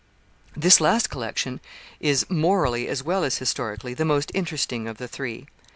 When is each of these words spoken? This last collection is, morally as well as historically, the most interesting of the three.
This 0.57 0.81
last 0.81 1.11
collection 1.11 1.59
is, 1.99 2.27
morally 2.27 2.87
as 2.87 3.03
well 3.03 3.23
as 3.23 3.37
historically, 3.37 3.93
the 3.93 4.03
most 4.03 4.31
interesting 4.33 4.87
of 4.87 4.97
the 4.97 5.07
three. 5.07 5.45